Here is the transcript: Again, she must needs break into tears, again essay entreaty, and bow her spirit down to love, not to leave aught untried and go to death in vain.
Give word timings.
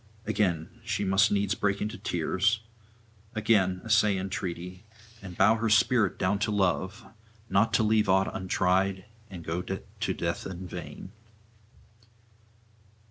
Again, 0.25 0.81
she 0.83 1.05
must 1.05 1.31
needs 1.31 1.53
break 1.53 1.79
into 1.79 1.95
tears, 1.95 2.61
again 3.35 3.83
essay 3.85 4.17
entreaty, 4.17 4.83
and 5.21 5.37
bow 5.37 5.53
her 5.57 5.69
spirit 5.69 6.17
down 6.17 6.39
to 6.39 6.49
love, 6.49 7.05
not 7.51 7.71
to 7.75 7.83
leave 7.83 8.09
aught 8.09 8.35
untried 8.35 9.05
and 9.29 9.45
go 9.45 9.61
to 9.61 10.13
death 10.15 10.47
in 10.47 10.65
vain. 10.67 11.11